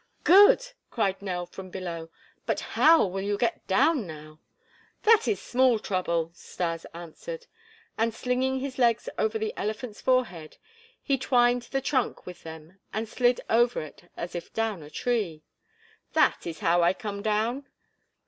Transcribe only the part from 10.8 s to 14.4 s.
he entwined the trunk with them and slid over it as